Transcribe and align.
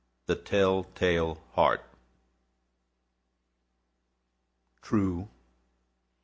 _THE 0.25 0.35
TELL 0.35 0.85
TALE 0.95 1.37
HEART. 1.53 1.85
True! 4.81 5.29